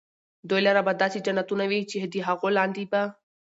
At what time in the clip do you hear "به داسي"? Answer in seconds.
0.87-1.19